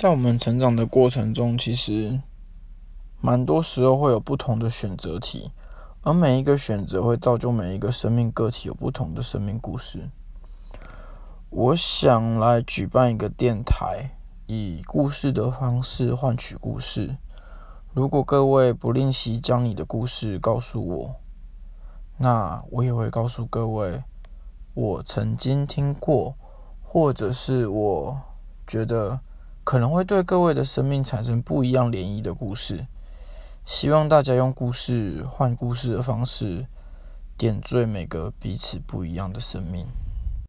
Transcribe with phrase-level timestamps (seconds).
[0.00, 2.18] 在我们成长的过程中，其实
[3.20, 5.52] 蛮多时候会有不同的选择题，
[6.00, 10.08] 而每一个选择会造就每一个生命个体有不同的生命故事。
[11.50, 14.16] 我想来举办一个电台，
[14.46, 17.18] 以故事的方式换取故事。
[17.92, 21.16] 如果各位不吝惜将你的故事告诉我，
[22.16, 24.02] 那我也会告诉各位
[24.72, 26.34] 我曾经听过，
[26.82, 28.18] 或者是我
[28.66, 29.20] 觉得。
[29.70, 32.88] 可能会对各位的生命产生不一样涟漪的故事，
[33.64, 36.66] 希望大家用故事换故事的方式，
[37.38, 39.86] 点缀每个彼此不一样的生命。